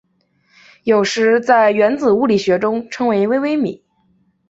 [0.83, 3.83] 有时在原子物理学中称为微微米。